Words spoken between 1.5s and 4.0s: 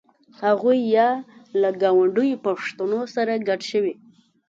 له ګاونډیو پښتنو سره ګډ شوي.